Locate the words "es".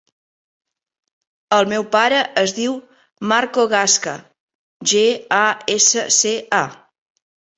2.43-2.53